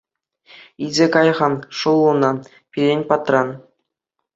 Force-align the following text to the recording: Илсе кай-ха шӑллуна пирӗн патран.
Илсе 0.83 1.05
кай-ха 1.13 1.47
шӑллуна 1.77 2.31
пирӗн 2.71 3.01
патран. 3.09 3.47